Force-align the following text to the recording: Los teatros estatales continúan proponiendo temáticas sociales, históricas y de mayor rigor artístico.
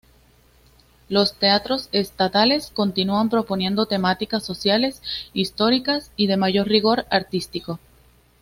Los 1.09 1.35
teatros 1.35 1.87
estatales 1.91 2.71
continúan 2.73 3.29
proponiendo 3.29 3.85
temáticas 3.85 4.43
sociales, 4.43 4.99
históricas 5.33 6.11
y 6.15 6.25
de 6.25 6.37
mayor 6.37 6.67
rigor 6.67 7.05
artístico. 7.11 7.79